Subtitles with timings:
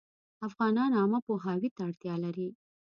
[0.47, 2.49] افغانان عامه پوهاوي ته اړتیا لري